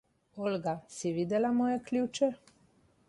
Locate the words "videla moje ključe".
1.17-2.31